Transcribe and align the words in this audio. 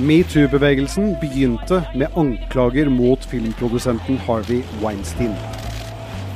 Metoo-bevegelsen 0.00 1.10
begynte 1.20 1.82
med 1.94 2.08
anklager 2.16 2.88
mot 2.88 3.24
filmprodusenten 3.28 4.16
Harvey 4.24 4.62
Weinstein. 4.80 5.34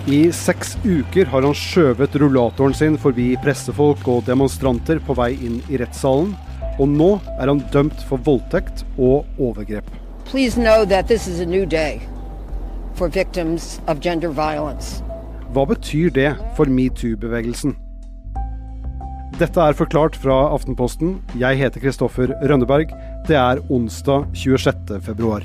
I 0.06 0.28
seks 0.36 0.74
uker 0.84 1.30
har 1.32 1.46
han 1.46 1.56
skjøvet 1.56 2.18
rullatoren 2.20 2.76
sin 2.76 2.98
forbi 3.00 3.30
pressefolk 3.40 4.04
og 4.10 4.26
demonstranter 4.26 5.00
på 5.06 5.16
vei 5.16 5.30
inn 5.38 5.62
i 5.72 5.80
rettssalen, 5.80 6.34
og 6.76 6.90
nå 6.92 7.08
er 7.38 7.48
han 7.48 7.62
dømt 7.72 8.04
for 8.04 8.20
voldtekt 8.26 8.84
og 8.98 9.24
overgrep. 9.40 9.88
Please 10.28 10.60
know 10.60 10.84
that 10.84 11.08
this 11.08 11.24
is 11.26 11.40
a 11.40 11.48
new 11.48 11.64
day 11.64 12.02
for 12.94 13.08
victims 13.08 13.80
of 13.88 14.04
gender 14.04 14.28
violence. 14.28 15.00
Hva 15.56 15.64
betyr 15.72 16.12
det 16.12 16.34
for 16.58 16.68
metoo-bevegelsen? 16.68 17.78
Dette 19.34 19.58
er 19.58 19.74
forklart 19.74 20.14
fra 20.20 20.34
Aftenposten. 20.54 21.16
Jeg 21.40 21.58
heter 21.58 21.80
Kristoffer 21.82 22.36
Rønneberg. 22.44 22.92
Det 23.24 23.36
er 23.40 23.56
onsdag 23.72 24.26
26. 24.36 25.00
februar. 25.00 25.44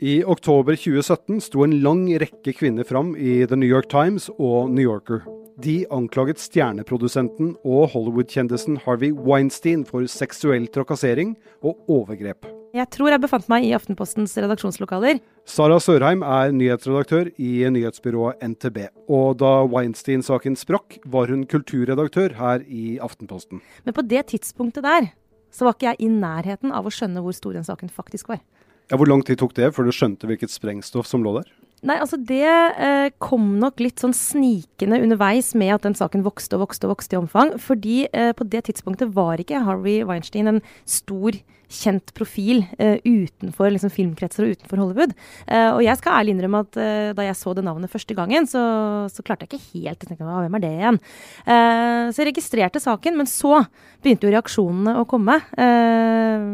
I 0.00 0.24
oktober 0.24 0.74
2017 0.74 1.38
sto 1.46 1.62
en 1.62 1.76
lang 1.84 2.08
rekke 2.18 2.56
kvinner 2.58 2.88
fram 2.88 3.14
i 3.14 3.44
The 3.46 3.54
New 3.54 3.70
York 3.70 3.86
Times 3.92 4.26
og 4.34 4.74
New 4.74 4.82
Yorker. 4.82 5.22
De 5.60 5.82
anklaget 5.92 6.40
stjerneprodusenten 6.40 7.50
og 7.68 7.90
Hollywood-kjendisen 7.92 8.78
Harvey 8.86 9.10
Weinstein 9.12 9.82
for 9.84 10.06
seksuell 10.08 10.64
trakassering 10.72 11.34
og 11.60 11.76
overgrep. 11.90 12.46
Jeg 12.72 12.86
tror 12.94 13.10
jeg 13.10 13.20
befant 13.20 13.48
meg 13.50 13.66
i 13.66 13.72
Aftenpostens 13.76 14.36
redaksjonslokaler. 14.38 15.18
Sara 15.44 15.76
Sørheim 15.82 16.22
er 16.24 16.54
nyhetsredaktør 16.54 17.32
i 17.34 17.50
nyhetsbyrået 17.74 18.40
NTB. 18.46 18.86
Og 19.10 19.36
da 19.42 19.66
Weinstein-saken 19.68 20.56
sprakk, 20.56 21.00
var 21.04 21.28
hun 21.34 21.44
kulturredaktør 21.50 22.38
her 22.38 22.64
i 22.64 22.96
Aftenposten. 23.02 23.60
Men 23.84 23.96
på 23.96 24.06
det 24.06 24.28
tidspunktet 24.32 24.86
der, 24.86 25.10
så 25.50 25.66
var 25.66 25.76
ikke 25.76 25.90
jeg 25.90 26.06
i 26.06 26.12
nærheten 26.14 26.72
av 26.72 26.86
å 26.86 26.94
skjønne 26.94 27.20
hvor 27.26 27.36
stor 27.36 27.58
den 27.58 27.66
saken 27.66 27.92
faktisk 27.92 28.30
var. 28.32 28.40
Ja, 28.88 28.96
Hvor 28.96 29.10
lang 29.10 29.26
tid 29.26 29.42
tok 29.42 29.52
det 29.58 29.74
før 29.74 29.90
du 29.90 29.92
skjønte 29.92 30.30
hvilket 30.30 30.54
sprengstoff 30.54 31.10
som 31.10 31.26
lå 31.26 31.36
der? 31.36 31.50
Nei, 31.80 31.96
altså 31.96 32.18
Det 32.20 32.44
eh, 32.44 33.08
kom 33.22 33.54
nok 33.60 33.80
litt 33.80 34.02
sånn 34.02 34.12
snikende 34.16 34.98
underveis 35.00 35.54
med 35.56 35.72
at 35.78 35.86
den 35.86 35.96
saken 35.96 36.26
vokste 36.26 36.58
og 36.58 36.66
vokste 36.66 36.86
og 36.86 36.96
vokste 36.96 37.16
i 37.16 37.20
omfang. 37.20 37.54
Fordi 37.62 38.02
eh, 38.12 38.34
på 38.36 38.44
det 38.52 38.66
tidspunktet 38.68 39.14
var 39.16 39.40
ikke 39.40 39.62
Harvey 39.64 40.02
Weinstein 40.04 40.50
en 40.50 40.60
stor, 40.84 41.38
kjent 41.70 42.10
profil 42.18 42.64
eh, 42.82 42.98
utenfor 43.06 43.70
liksom, 43.70 43.92
filmkretser 43.94 44.42
og 44.42 44.56
utenfor 44.56 44.82
Hollywood. 44.82 45.14
Eh, 45.46 45.68
og 45.70 45.80
jeg 45.86 46.00
skal 46.00 46.18
ærlig 46.18 46.34
innrømme 46.34 46.64
at 46.66 46.78
eh, 46.82 47.12
da 47.16 47.26
jeg 47.28 47.38
så 47.38 47.54
det 47.54 47.64
navnet 47.64 47.92
første 47.92 48.16
gangen, 48.18 48.48
så, 48.50 48.64
så 49.12 49.24
klarte 49.24 49.46
jeg 49.46 49.54
ikke 49.54 49.86
helt 49.86 50.02
å 50.02 50.10
tenke 50.10 50.26
meg 50.26 50.42
hvem 50.42 50.58
er 50.58 50.64
det 50.64 50.72
igjen? 50.74 51.00
Eh, 51.46 52.10
så 52.10 52.24
jeg 52.24 52.32
registrerte 52.32 52.82
saken, 52.82 53.16
men 53.22 53.30
så 53.30 53.62
begynte 54.02 54.26
jo 54.26 54.34
reaksjonene 54.34 54.98
å 54.98 55.06
komme. 55.08 55.38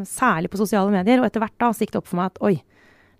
særlig 0.06 0.50
på 0.52 0.58
sosiale 0.60 0.92
medier. 0.92 1.20
Og 1.20 1.28
etter 1.28 1.42
hvert 1.42 1.56
da 1.62 1.72
så 1.72 1.84
gikk 1.84 1.96
det 1.96 2.00
opp 2.02 2.10
for 2.10 2.20
meg 2.20 2.34
at 2.34 2.42
oi, 2.44 2.56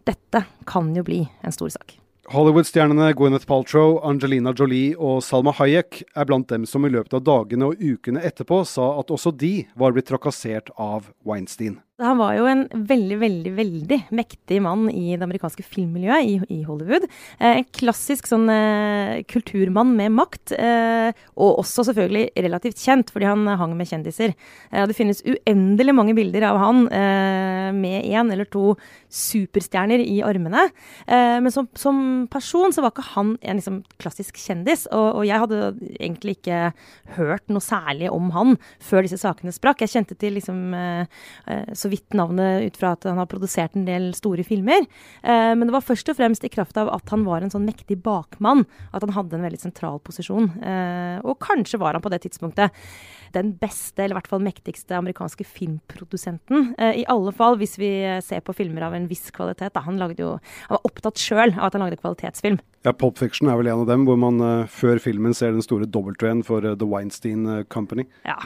dette 0.07 0.45
kan 0.67 0.91
jo 0.97 1.05
bli 1.07 1.25
en 1.43 1.55
stor 1.55 1.73
sak. 1.75 1.99
Hollywood-stjernene 2.27 3.13
Gwyneth 3.15 3.47
Paltrow, 3.47 4.01
Angelina 4.03 4.51
Jolie 4.57 4.97
og 4.99 5.21
Salma 5.23 5.53
Hayek 5.55 6.01
er 6.11 6.27
blant 6.27 6.49
dem 6.51 6.65
som 6.67 6.83
i 6.87 6.91
løpet 6.91 7.15
av 7.15 7.23
dagene 7.23 7.69
og 7.71 7.79
ukene 7.79 8.23
etterpå 8.27 8.65
sa 8.67 8.97
at 8.99 9.13
også 9.15 9.31
de 9.31 9.53
var 9.79 9.95
blitt 9.95 10.11
trakassert 10.11 10.73
av 10.75 11.13
Weinstein. 11.27 11.79
Han 11.97 12.19
var 12.21 12.35
jo 12.37 12.45
en 12.45 12.67
veldig, 12.69 13.17
veldig 13.23 13.51
veldig 13.57 13.97
mektig 14.19 14.59
mann 14.61 14.83
i 14.91 15.15
det 15.15 15.25
amerikanske 15.25 15.63
filmmiljøet 15.65 16.27
i, 16.29 16.35
i 16.53 16.65
Hollywood. 16.67 17.07
Eh, 17.39 17.63
en 17.63 17.69
klassisk 17.73 18.29
sånn 18.29 18.51
eh, 18.53 19.23
kulturmann 19.33 19.95
med 19.97 20.13
makt, 20.13 20.53
eh, 20.61 21.17
og 21.41 21.63
også 21.63 21.87
selvfølgelig 21.89 22.45
relativt 22.45 22.83
kjent 22.85 23.13
fordi 23.15 23.31
han 23.31 23.49
hang 23.49 23.73
med 23.79 23.89
kjendiser. 23.89 24.35
Eh, 24.69 24.85
det 24.91 24.97
finnes 24.99 25.25
uendelig 25.25 25.95
mange 25.97 26.13
bilder 26.19 26.45
av 26.51 26.61
han 26.61 26.83
eh, 26.93 27.71
med 27.73 28.05
én 28.05 28.35
eller 28.35 28.51
to 28.53 28.75
superstjerner 29.09 30.05
i 30.05 30.19
armene. 30.21 30.67
Eh, 31.09 31.39
men 31.41 31.49
som, 31.55 31.71
som, 31.81 32.05
person 32.29 32.77
så 32.77 32.85
var 32.85 32.93
ikke 32.93 33.07
han 33.15 33.33
en 33.41 33.63
liksom, 33.63 33.81
klassisk 33.97 34.37
kjendis, 34.43 34.85
og, 34.91 35.23
og, 35.23 35.25
jeg 35.31 35.41
hadde 35.47 35.73
egentlig 35.97 36.37
ikke 36.43 36.61
hørt 37.17 37.49
noe 37.49 37.65
særlig 37.65 38.13
om 38.13 38.29
han 38.37 38.55
før 38.85 39.09
disse 39.09 39.23
sakene 39.25 39.57
sprakk. 39.57 39.81
Jeg 39.81 39.97
kjente 39.97 40.21
til 40.21 40.37
liksom 40.37 40.77
så 41.87 41.91
vidt 41.93 42.17
navnet 42.19 42.67
ut 42.67 42.79
fra 42.81 42.95
at 42.97 43.07
han 43.07 43.21
har 43.21 43.29
produsert 43.31 43.77
en 43.79 43.87
del 43.87 44.11
store 44.17 44.45
filmer. 44.47 44.87
Eh, 45.23 45.53
men 45.55 45.67
det 45.67 45.75
var 45.75 45.87
først 45.87 46.11
og 46.13 46.19
fremst 46.19 46.47
i 46.47 46.53
kraft 46.53 46.79
av 46.81 46.91
at 46.95 47.15
han 47.15 47.27
var 47.27 47.45
en 47.45 47.53
sånn 47.53 47.67
mektig 47.67 48.01
bakmann. 48.05 48.67
At 48.93 49.07
han 49.07 49.15
hadde 49.17 49.39
en 49.39 49.47
veldig 49.47 49.63
sentral 49.63 50.01
posisjon. 50.05 50.51
Eh, 50.61 51.19
og 51.23 51.39
kanskje 51.45 51.81
var 51.83 51.97
han 51.97 52.05
på 52.05 52.13
det 52.13 52.25
tidspunktet 52.27 52.75
den 53.37 53.53
beste, 53.61 54.01
eller 54.01 54.15
i 54.15 54.19
hvert 54.21 54.31
fall 54.31 54.45
mektigste 54.45 54.97
amerikanske 54.97 55.45
filmprodusenten. 55.45 56.73
Eh, 56.79 57.03
I 57.03 57.07
alle 57.13 57.35
fall 57.37 57.59
hvis 57.61 57.77
vi 57.81 57.91
ser 58.25 58.43
på 58.45 58.55
filmer 58.57 58.87
av 58.87 58.97
en 58.97 59.09
viss 59.11 59.29
kvalitet. 59.35 59.75
Da. 59.75 59.83
Han, 59.87 60.01
jo, 60.17 60.37
han 60.69 60.79
var 60.79 60.89
opptatt 60.89 61.21
sjøl 61.21 61.53
av 61.57 61.69
at 61.69 61.77
han 61.77 61.85
lagde 61.85 62.01
kvalitetsfilm. 62.01 62.61
Ja, 62.87 62.93
Pop 62.95 63.19
Fiction 63.19 63.51
er 63.51 63.59
vel 63.59 63.67
en 63.67 63.83
av 63.83 63.89
dem, 63.89 64.05
hvor 64.07 64.19
man 64.21 64.39
uh, 64.39 64.69
før 64.71 65.01
filmen 65.03 65.35
ser 65.35 65.51
den 65.57 65.65
store 65.65 65.89
W-en 65.91 66.45
for 66.47 66.63
uh, 66.63 66.77
The 66.79 66.87
Weinstein 66.87 67.43
uh, 67.49 67.63
Company. 67.73 68.07
Ja, 68.27 68.37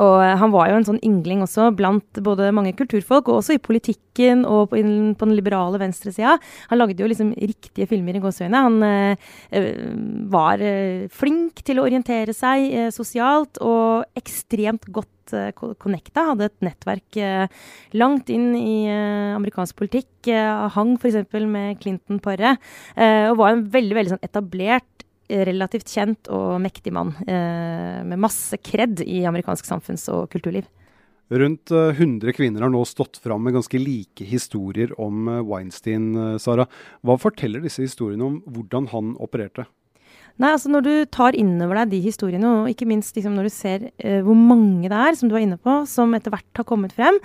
og 0.00 0.16
han 0.40 0.52
var 0.52 0.70
jo 0.70 0.78
en 0.78 0.86
sånn 0.86 1.00
yngling 1.04 1.42
også 1.44 1.68
blant 1.76 2.20
både 2.24 2.49
mange 2.56 2.74
kulturfolk, 2.78 3.28
og 3.28 3.40
også 3.40 3.56
i 3.56 3.62
politikken 3.62 4.44
og 4.48 4.70
på, 4.72 4.80
den 4.80 5.36
liberale 5.36 5.78
venstresida. 5.82 6.36
Han 6.70 6.80
lagde 6.80 7.02
jo 7.02 7.08
liksom 7.10 7.32
riktige 7.36 7.88
filmer 7.90 8.16
i 8.16 8.22
gåseøynene. 8.22 8.64
Han 8.66 8.76
var 10.32 10.62
flink 11.14 11.62
til 11.66 11.80
å 11.80 11.86
orientere 11.86 12.34
seg 12.36 12.92
sosialt, 12.94 13.60
og 13.62 14.04
ekstremt 14.18 14.86
godt 14.90 15.08
connecta. 15.78 16.26
Hadde 16.32 16.48
et 16.48 16.64
nettverk 16.66 17.18
langt 17.94 18.30
inn 18.34 18.54
i 18.58 18.88
amerikansk 19.36 19.78
politikk. 19.78 20.30
Hang 20.74 20.96
f.eks. 20.98 21.22
med 21.46 21.78
Clinton-paret. 21.82 22.58
Og 22.98 23.38
var 23.38 23.54
en 23.54 23.68
veldig, 23.70 23.94
veldig 23.98 24.14
sånn 24.16 24.26
etablert, 24.26 24.86
relativt 25.30 25.86
kjent 25.92 26.26
og 26.34 26.58
mektig 26.64 26.90
mann. 26.96 27.14
Med 27.22 28.18
masse 28.18 28.58
kred 28.58 28.98
i 29.06 29.22
amerikansk 29.30 29.68
samfunns- 29.68 30.10
og 30.10 30.26
kulturliv. 30.32 30.66
Rundt 31.30 31.70
100 31.70 32.32
kvinner 32.34 32.64
har 32.66 32.72
nå 32.74 32.80
stått 32.88 33.20
fram 33.22 33.44
med 33.46 33.54
ganske 33.54 33.78
like 33.78 34.24
historier 34.26 34.90
om 34.98 35.28
Weinstein, 35.46 36.38
Sara. 36.42 36.66
Hva 37.06 37.14
forteller 37.22 37.62
disse 37.62 37.84
historiene 37.84 38.26
om 38.26 38.40
hvordan 38.50 38.88
han 38.90 39.12
opererte? 39.22 39.68
Nei, 40.40 40.54
altså 40.54 40.70
Når 40.72 40.84
du 40.86 40.92
tar 41.12 41.36
innover 41.36 41.82
deg 41.82 41.92
de 41.92 42.00
historiene, 42.06 42.52
og 42.62 42.70
ikke 42.70 42.88
minst 42.88 43.16
liksom 43.16 43.34
når 43.36 43.48
du 43.48 43.52
ser 43.52 43.86
uh, 43.90 44.20
hvor 44.24 44.38
mange 44.38 44.88
det 44.88 44.96
er, 44.96 45.16
som 45.18 45.28
du 45.28 45.36
er 45.36 45.44
inne 45.44 45.60
på, 45.60 45.82
som 45.90 46.14
etter 46.16 46.32
hvert 46.32 46.62
har 46.62 46.66
kommet 46.68 46.94
frem, 46.96 47.18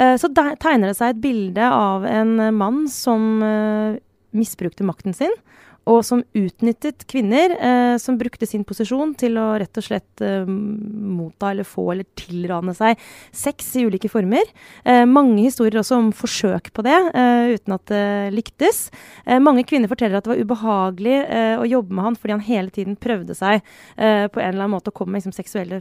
uh, 0.00 0.16
så 0.18 0.30
tegner 0.34 0.90
det 0.90 0.96
seg 0.98 1.14
et 1.14 1.22
bilde 1.22 1.68
av 1.70 2.06
en 2.08 2.34
mann 2.56 2.86
som 2.90 3.44
uh, 3.44 3.98
misbrukte 4.34 4.86
makten 4.86 5.14
sin 5.16 5.34
og 5.88 6.02
som 6.04 6.22
utnyttet 6.36 7.06
kvinner 7.08 7.54
eh, 7.56 7.96
som 8.00 8.18
brukte 8.20 8.46
sin 8.48 8.64
posisjon 8.68 9.14
til 9.18 9.38
å 9.40 9.46
rett 9.60 9.80
og 9.80 9.84
slett 9.84 10.22
eh, 10.24 10.44
motta 10.48 11.52
eller 11.52 11.66
få 11.66 11.86
eller 11.94 12.08
tilrane 12.18 12.74
seg 12.76 12.98
sex 13.32 13.70
i 13.80 13.86
ulike 13.88 14.10
former. 14.12 14.50
Eh, 14.84 15.04
mange 15.08 15.40
historier 15.46 15.80
også 15.80 15.98
om 16.02 16.10
forsøk 16.16 16.70
på 16.76 16.84
det, 16.86 16.96
eh, 17.14 17.54
uten 17.56 17.76
at 17.78 17.86
det 17.90 18.04
lyktes. 18.36 18.82
Eh, 19.24 19.40
mange 19.42 19.64
kvinner 19.68 19.90
forteller 19.90 20.20
at 20.20 20.28
det 20.28 20.34
var 20.34 20.42
ubehagelig 20.44 21.16
eh, 21.24 21.54
å 21.56 21.68
jobbe 21.68 21.96
med 21.96 22.08
han 22.08 22.18
fordi 22.18 22.36
han 22.36 22.46
hele 22.48 22.74
tiden 22.74 22.98
prøvde 22.98 23.36
seg 23.36 23.62
på 23.98 24.40
en 24.40 24.48
eller 24.50 24.64
annen 24.64 24.74
måte 24.74 24.90
å 24.90 24.94
komme 24.94 25.14
med 25.14 25.22
liksom, 25.22 25.34
seksuelle 25.34 25.78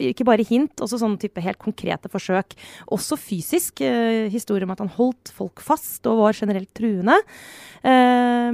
Ikke 0.00 0.24
bare 0.26 0.44
hint, 0.46 0.80
også 0.82 0.98
sånne 1.00 1.20
type 1.20 1.42
helt 1.42 1.58
konkrete 1.60 2.10
forsøk. 2.12 2.54
Også 2.92 3.18
fysisk. 3.20 3.82
historier 4.32 4.66
om 4.66 4.72
at 4.74 4.82
han 4.82 4.92
holdt 4.96 5.32
folk 5.34 5.62
fast 5.64 6.06
og 6.10 6.22
var 6.22 6.36
generelt 6.36 6.70
truende. 6.76 7.16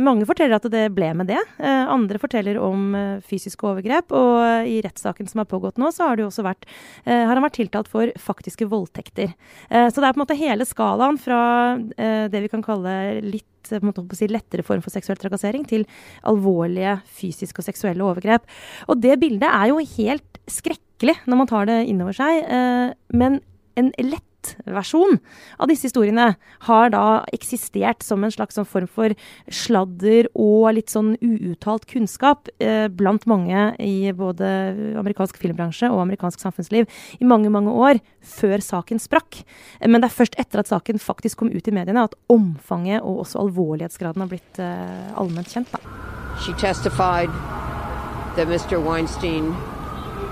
mange 0.03 0.26
forteller 0.29 0.59
at 0.59 0.69
det 0.73 0.85
ble 0.95 1.09
med 1.19 1.31
det. 1.31 1.41
Eh, 1.59 1.83
andre 1.93 2.21
forteller 2.23 2.59
om 2.63 2.95
eh, 2.97 3.25
fysiske 3.27 3.67
overgrep. 3.67 4.13
Og 4.17 4.39
eh, 4.43 4.71
i 4.77 4.79
rettssaken 4.85 5.29
som 5.31 5.43
har 5.43 5.49
pågått 5.51 5.81
nå, 5.81 5.91
så 5.95 6.11
har, 6.11 6.21
vært, 6.21 6.69
har 7.07 7.33
han 7.33 7.45
vært 7.45 7.59
tiltalt 7.59 7.91
for 7.91 8.13
faktiske 8.21 8.69
voldtekter. 8.71 9.33
Så 9.71 10.01
det 10.01 10.07
er 10.07 10.15
på 10.15 10.19
en 10.19 10.23
måte 10.23 10.37
hele 10.39 10.67
skalaen 10.69 11.19
fra 11.21 11.41
det 11.97 12.41
vi 12.43 12.51
kan 12.51 12.63
kalle 12.65 12.93
litt 13.25 13.69
si, 13.69 14.29
lettere 14.31 14.65
form 14.67 14.83
for 14.85 14.95
seksuell 14.95 15.19
trakassering 15.21 15.67
til 15.69 15.87
alvorlige 16.29 16.99
fysiske 17.19 17.63
og 17.63 17.69
seksuelle 17.69 18.07
overgrep. 18.07 18.47
Og 18.91 19.01
det 19.03 19.19
bildet 19.23 19.49
er 19.49 19.73
jo 19.73 19.83
helt 19.97 20.41
skrekkelig 20.51 21.17
når 21.27 21.43
man 21.43 21.51
tar 21.51 21.69
det 21.71 21.83
innover 21.91 22.17
seg. 22.17 22.47
men 23.15 23.41
en 23.77 23.93
lett 24.01 24.36
versjon 24.65 25.19
av 25.61 25.71
disse 25.71 25.89
historiene 25.89 26.35
har 26.67 26.93
da 26.95 27.05
eksistert 27.35 28.05
som 28.07 28.25
en 28.25 28.33
slags 28.33 28.59
sånn 28.59 28.69
form 28.69 28.89
for 28.91 29.15
sladder 29.53 30.29
og 30.35 30.77
litt 30.77 30.93
sånn 30.93 31.15
uuttalt 31.21 31.87
kunnskap 31.91 32.51
eh, 32.59 32.87
blant 32.89 33.27
mange 33.31 33.69
i 33.83 34.13
både 34.17 34.49
amerikansk 35.01 35.39
filmbransje 35.43 35.91
og 35.93 36.03
amerikansk 36.05 36.43
samfunnsliv 36.43 36.87
i 37.21 37.29
mange, 37.29 37.51
mange 37.53 37.73
år 37.73 38.03
før 38.21 38.63
saken 38.65 39.01
sprakk. 39.03 39.43
Men 39.85 40.03
det 40.03 40.11
er 40.11 40.19
først 40.19 40.39
etter 40.41 40.63
at 40.63 40.71
saken 40.71 41.03
faktisk 41.03 41.43
kom 41.43 41.53
ut 41.53 41.69
i 41.69 41.75
mediene 41.75 42.07
at 42.07 42.17
omfanget 42.33 43.03
og 43.03 43.25
også 43.25 43.43
alvorlighetsgraden 43.47 44.25
har 44.25 44.33
blitt 44.33 44.63
eh, 44.63 45.13
allment 45.19 45.53
kjent. 45.53 45.73
Da. 45.73 45.81
She 46.45 46.53
testified 46.61 47.31
that 48.37 48.49
Mr. 48.49 48.79
Weinstein 48.79 49.55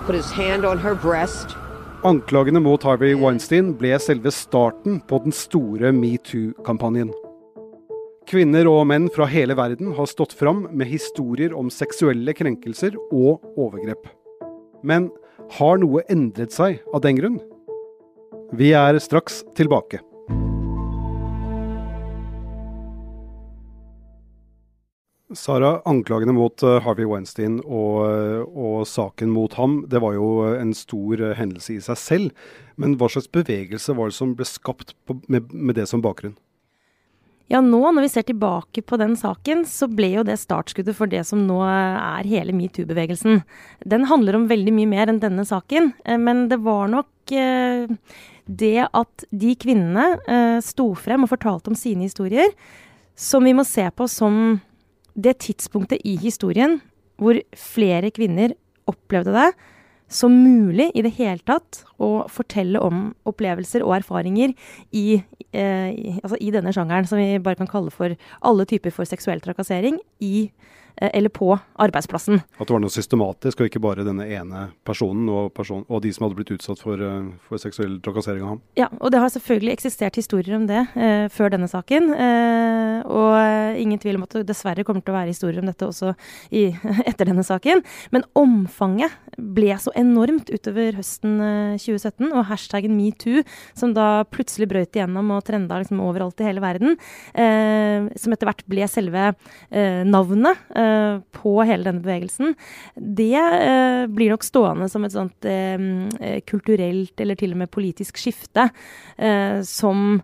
put 0.04 0.14
his 0.14 0.30
hand 0.30 0.64
on 0.64 0.78
her 0.78 0.94
breast. 0.94 1.56
Anklagene 2.04 2.60
mot 2.60 2.82
Harvey 2.84 3.14
Weinstein 3.16 3.70
ble 3.80 3.94
selve 3.96 4.28
starten 4.28 4.98
på 5.08 5.22
den 5.24 5.32
store 5.32 5.88
metoo-kampanjen. 5.96 7.08
Kvinner 8.28 8.68
og 8.68 8.82
menn 8.90 9.06
fra 9.14 9.24
hele 9.24 9.56
verden 9.56 9.94
har 9.96 10.10
stått 10.10 10.36
fram 10.36 10.66
med 10.68 10.90
historier 10.90 11.56
om 11.56 11.72
seksuelle 11.72 12.36
krenkelser 12.36 12.98
og 13.08 13.40
overgrep. 13.56 14.04
Men 14.84 15.08
har 15.56 15.80
noe 15.80 16.04
endret 16.12 16.52
seg 16.52 16.82
av 16.92 17.00
den 17.08 17.16
grunn? 17.22 17.40
Vi 18.52 18.74
er 18.76 19.00
straks 19.00 19.40
tilbake. 19.56 20.04
Sara, 25.38 25.78
anklagene 25.88 26.34
mot 26.36 26.62
eh, 26.62 26.80
Harvey 26.84 27.06
Weinstein 27.08 27.58
og, 27.64 28.04
eh, 28.08 28.40
og, 28.44 28.86
saken 28.88 29.32
mot 29.34 29.54
ham, 29.58 29.82
det 29.90 30.00
var 30.02 30.16
jo 30.16 30.30
en 30.54 30.72
stor 30.76 31.20
eh, 31.20 31.36
hendelse 31.38 31.76
i 31.76 31.82
seg 31.84 32.00
selv. 32.00 32.48
Men 32.80 32.96
hva 32.98 33.10
slags 33.12 33.30
bevegelse 33.32 33.94
var 33.96 34.10
det 34.10 34.16
som 34.16 34.34
ble 34.38 34.46
skapt 34.48 34.94
på, 35.06 35.18
med, 35.28 35.52
med, 35.52 35.76
det 35.78 35.86
som 35.90 36.02
bakgrunn? 36.04 36.36
Ja, 37.52 37.60
nå 37.60 37.82
når 37.92 38.06
vi 38.06 38.12
ser 38.14 38.24
tilbake 38.26 38.82
på 38.88 38.96
den 39.00 39.18
saken, 39.20 39.66
så 39.68 39.86
ble 39.92 40.14
jo 40.14 40.24
det 40.26 40.38
startskuddet 40.40 40.96
for 40.96 41.10
det 41.10 41.26
som 41.28 41.42
nå 41.44 41.58
er 41.68 42.28
hele 42.30 42.54
metoo-bevegelsen. 42.56 43.42
Den 43.84 44.06
handler 44.08 44.38
om 44.38 44.48
veldig 44.48 44.72
mye 44.72 44.90
mer 44.90 45.12
enn 45.12 45.20
denne 45.22 45.44
saken, 45.46 45.92
men 46.24 46.46
det 46.48 46.62
var 46.64 46.88
nok 46.92 47.34
eh, 47.36 47.84
det 48.46 48.88
at 48.88 49.26
de 49.32 49.54
kvinnene 49.60 50.14
eh, 50.24 50.60
sto 50.64 50.90
frem 50.96 51.24
og 51.24 51.32
fortalte 51.32 51.72
om 51.72 51.78
sine 51.78 52.08
historier, 52.08 52.52
som 53.14 53.44
vi 53.44 53.54
må 53.56 53.64
se 53.68 53.86
på 53.94 54.08
som 54.10 54.58
det 55.14 55.38
tidspunktet 55.38 56.02
i 56.04 56.16
historien 56.20 56.80
hvor 57.20 57.38
flere 57.56 58.10
kvinner 58.10 58.54
opplevde 58.90 59.34
det 59.34 59.52
som 60.08 60.34
mulig 60.44 60.90
i 60.94 61.02
det 61.02 61.14
hele 61.16 61.42
tatt 61.46 61.82
å 62.02 62.26
fortelle 62.30 62.80
om 62.82 63.08
opplevelser 63.28 63.84
og 63.86 63.96
erfaringer 63.98 64.54
i, 64.92 65.22
eh, 65.52 65.90
i, 65.90 66.14
altså 66.20 66.38
i 66.40 66.52
denne 66.54 66.74
sjangeren, 66.74 67.08
som 67.08 67.18
vi 67.18 67.40
bare 67.42 67.58
kan 67.60 67.70
kalle 67.70 67.94
for 67.94 68.16
alle 68.42 68.68
typer 68.68 68.94
for 68.94 69.08
seksuell 69.08 69.42
trakassering, 69.44 69.98
i 70.20 70.50
Eh, 70.96 71.10
eller 71.12 71.28
på 71.28 71.58
arbeidsplassen. 71.74 72.40
At 72.58 72.68
det 72.68 72.74
var 72.74 72.82
noe 72.82 72.92
systematisk, 72.92 73.58
og 73.58 73.66
ikke 73.66 73.80
bare 73.82 74.04
denne 74.06 74.28
ene 74.30 74.68
personen 74.86 75.26
og, 75.26 75.48
person, 75.56 75.82
og 75.90 76.04
de 76.04 76.12
som 76.14 76.26
hadde 76.26 76.36
blitt 76.38 76.52
utsatt 76.54 76.78
for, 76.78 77.00
eh, 77.02 77.32
for, 77.48 77.58
seksuell 77.58 77.96
trakassering 78.04 78.44
av 78.44 78.52
ham? 78.52 78.60
Ja, 78.78 78.86
og 79.00 79.10
det 79.10 79.18
har 79.18 79.32
selvfølgelig 79.34 79.74
eksistert 79.74 80.14
historier 80.20 80.54
om 80.54 80.68
det 80.70 80.84
eh, 80.94 81.26
før 81.34 81.50
denne 81.56 81.66
saken. 81.70 82.12
Eh, 82.14 83.00
og 83.10 83.80
ingen 83.82 83.98
tvil 83.98 84.20
om 84.20 84.28
at 84.28 84.38
det 84.38 84.46
dessverre 84.52 84.86
kommer 84.86 85.02
til 85.02 85.16
å 85.16 85.18
være 85.18 85.34
historier 85.34 85.64
om 85.64 85.72
dette 85.72 85.88
også 85.88 86.14
i, 86.54 86.68
etter 87.10 87.26
denne 87.26 87.42
saken. 87.42 87.82
Men 88.14 88.28
omfanget 88.38 89.18
ble 89.34 89.74
så 89.82 89.90
enormt 89.98 90.03
utover 90.54 90.98
høsten 90.98 91.38
2017, 91.80 92.28
eh, 92.28 92.34
og 92.34 92.48
hashtaggen 92.50 92.96
metoo, 92.96 93.44
som 93.74 93.94
da 93.96 94.24
plutselig 94.28 94.68
brøt 94.70 94.94
igjennom 94.94 95.32
og 95.34 95.44
trenda 95.48 95.80
liksom 95.80 96.02
overalt 96.04 96.40
i 96.42 96.48
hele 96.48 96.64
verden, 96.64 96.98
eh, 97.32 98.10
som 98.20 98.34
etter 98.34 98.50
hvert 98.50 98.64
ble 98.68 98.88
selve 98.90 99.32
navnet 100.04 100.58
Eh, 100.74 101.20
på 101.34 101.52
hele 101.66 101.86
denne 101.86 102.02
bevegelsen, 102.02 102.54
det 102.96 103.36
uh, 103.38 104.04
blir 104.10 104.32
nok 104.32 104.44
stående 104.46 104.88
som 104.90 105.04
et 105.06 105.14
sånt 105.14 105.46
uh, 105.46 106.40
kulturelt 106.48 107.20
eller 107.20 107.38
til 107.38 107.54
og 107.54 107.60
med 107.62 107.72
politisk 107.72 108.18
skifte 108.20 108.68
som 109.68 110.18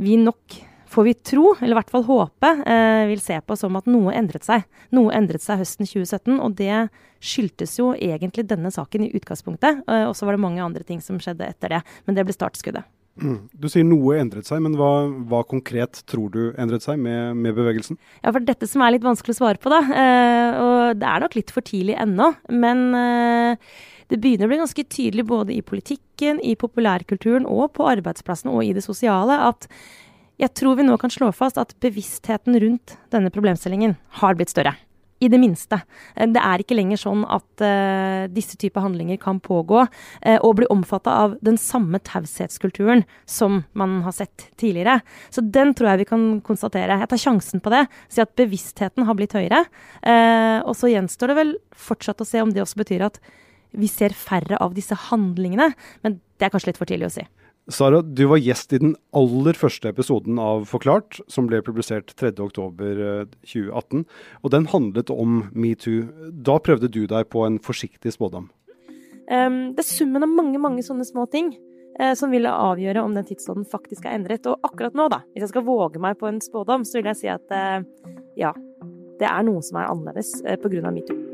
vi 0.00 0.16
nok 0.20 0.56
får 0.90 1.06
vi 1.06 1.14
tro, 1.14 1.54
eller 1.60 1.74
i 1.74 1.78
hvert 1.78 1.92
fall 1.92 2.06
håpe, 2.08 2.50
eh, 2.66 3.06
vil 3.10 3.22
se 3.22 3.38
på 3.40 3.56
som 3.58 3.78
at 3.78 3.88
noe 3.90 4.14
endret 4.16 4.46
seg. 4.46 4.66
Noe 4.96 5.14
endret 5.14 5.44
seg 5.44 5.62
høsten 5.62 5.86
2017, 5.86 6.38
og 6.42 6.56
det 6.58 6.88
skyldtes 7.22 7.76
jo 7.78 7.92
egentlig 7.94 8.46
denne 8.50 8.72
saken 8.74 9.06
i 9.06 9.12
utgangspunktet. 9.16 9.84
Eh, 9.86 10.06
og 10.08 10.16
så 10.18 10.26
var 10.26 10.36
det 10.36 10.46
mange 10.46 10.64
andre 10.64 10.86
ting 10.86 11.02
som 11.04 11.20
skjedde 11.22 11.46
etter 11.46 11.76
det, 11.76 11.84
men 12.06 12.18
det 12.18 12.26
ble 12.26 12.34
startskuddet. 12.34 12.88
Du 13.20 13.66
sier 13.68 13.84
noe 13.84 14.16
endret 14.16 14.48
seg, 14.48 14.62
men 14.64 14.76
hva, 14.78 15.10
hva 15.28 15.42
konkret 15.44 15.98
tror 16.08 16.30
du 16.32 16.54
endret 16.60 16.84
seg 16.86 17.00
med, 17.02 17.36
med, 17.36 17.52
bevegelsen? 17.56 17.98
Ja, 18.22 18.32
for 18.32 18.40
dette 18.40 18.68
som 18.70 18.84
er 18.84 18.94
litt 18.94 19.04
vanskelig 19.04 19.34
å 19.36 19.40
svare 19.42 19.60
på, 19.60 19.72
da. 19.72 19.80
Eh, 19.84 20.60
og 20.64 21.00
det 21.00 21.08
er 21.10 21.24
nok 21.26 21.36
litt 21.36 21.52
for 21.52 21.66
tidlig 21.66 21.98
ennå. 22.00 22.30
Men 22.48 22.84
eh, 22.96 23.72
det 24.10 24.20
begynner 24.22 24.48
å 24.48 24.52
bli 24.54 24.60
ganske 24.62 24.86
tydelig 24.88 25.26
både 25.28 25.54
i 25.58 25.64
politikken, 25.66 26.40
i 26.40 26.56
populærkulturen 26.58 27.48
og 27.50 27.74
på 27.76 27.90
arbeidsplassen 27.92 28.50
og 28.54 28.64
i 28.64 28.72
det 28.78 28.86
sosiale 28.86 29.36
at 29.50 29.68
jeg 30.40 30.54
tror 30.56 30.78
vi 30.78 30.86
nå 30.86 30.96
kan 31.00 31.12
slå 31.12 31.30
fast 31.36 31.58
at 31.60 31.74
bevisstheten 31.84 32.56
rundt 32.62 32.96
denne 33.12 33.32
problemstillingen 33.32 33.98
har 34.22 34.38
blitt 34.38 34.52
større. 34.52 34.76
I 35.20 35.28
det 35.28 35.36
minste. 35.36 35.76
Eh, 36.16 36.24
det 36.32 36.40
er 36.40 36.62
ikke 36.62 36.78
lenger 36.78 36.96
sånn 36.96 37.26
at 37.28 37.60
uh, 37.60 38.24
disse 38.32 38.56
typer 38.56 38.80
handlinger 38.80 39.18
kan 39.20 39.36
pågå 39.44 39.82
uh, 39.84 40.38
og 40.38 40.54
bli 40.56 40.68
omfatta 40.72 41.12
av 41.26 41.34
den 41.44 41.58
samme 41.60 42.00
taushetskulturen 42.08 43.04
som 43.28 43.58
man 43.76 43.98
har 44.06 44.16
sett 44.16 44.46
tidligere. 44.56 45.02
Så 45.28 45.44
den 45.44 45.74
tror 45.76 45.90
jeg 45.90 46.02
vi 46.06 46.08
kan 46.14 46.24
konstatere. 46.46 46.96
Jeg 47.02 47.10
tar 47.12 47.20
sjansen 47.20 47.60
på 47.60 47.74
det. 47.74 47.82
Si 48.08 48.24
at 48.24 48.32
bevisstheten 48.40 49.04
har 49.04 49.18
blitt 49.18 49.36
høyere. 49.36 49.66
Uh, 50.00 50.64
og 50.64 50.72
så 50.80 50.88
gjenstår 50.88 51.34
det 51.34 51.38
vel 51.42 51.52
fortsatt 51.76 52.24
å 52.24 52.28
se 52.30 52.40
om 52.40 52.56
det 52.56 52.64
også 52.64 52.80
betyr 52.80 53.04
at 53.10 53.20
vi 53.76 53.92
ser 53.92 54.16
færre 54.16 54.56
av 54.56 54.72
disse 54.74 54.96
handlingene. 55.10 55.68
Men 56.00 56.16
det 56.40 56.48
er 56.48 56.56
kanskje 56.56 56.72
litt 56.72 56.80
for 56.80 56.88
tidlig 56.88 57.10
å 57.10 57.16
si. 57.20 57.28
Sara, 57.70 58.00
du 58.02 58.24
var 58.26 58.40
gjest 58.42 58.72
i 58.74 58.80
den 58.82 58.94
aller 59.14 59.54
første 59.54 59.92
episoden 59.92 60.40
av 60.42 60.64
Forklart, 60.70 61.20
som 61.30 61.46
ble 61.46 61.60
publisert 61.62 62.10
3.10.2018. 62.18 64.02
Eh, 64.02 64.04
og 64.42 64.54
den 64.54 64.66
handlet 64.72 65.12
om 65.14 65.44
metoo. 65.54 66.08
Da 66.34 66.58
prøvde 66.58 66.90
du 66.90 67.04
deg 67.10 67.30
på 67.30 67.44
en 67.46 67.60
forsiktig 67.62 68.16
spådom. 68.16 68.50
Um, 69.30 69.60
det 69.76 69.84
er 69.84 69.86
summen 69.86 70.26
av 70.26 70.32
mange 70.34 70.58
mange 70.58 70.82
sånne 70.82 71.06
små 71.06 71.28
ting 71.30 71.52
uh, 72.00 72.14
som 72.18 72.34
ville 72.34 72.50
avgjøre 72.50 73.04
om 73.06 73.14
den 73.14 73.28
tidsånden 73.28 73.68
faktisk 73.70 74.08
er 74.08 74.18
endret. 74.18 74.50
Og 74.50 74.58
akkurat 74.66 74.98
nå, 74.98 75.06
da, 75.12 75.22
hvis 75.30 75.46
jeg 75.46 75.54
skal 75.54 75.68
våge 75.70 76.02
meg 76.02 76.18
på 76.18 76.26
en 76.30 76.42
spådom, 76.42 76.82
så 76.82 76.98
vil 76.98 77.12
jeg 77.12 77.22
si 77.22 77.30
at 77.30 77.54
uh, 77.54 77.86
ja, 78.40 78.50
det 79.22 79.30
er 79.30 79.46
noe 79.46 79.62
som 79.62 79.78
er 79.78 79.92
annerledes 79.92 80.40
uh, 80.42 80.56
pga. 80.58 80.90
metoo 80.90 81.29